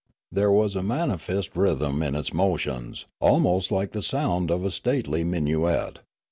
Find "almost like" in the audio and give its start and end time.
3.19-3.91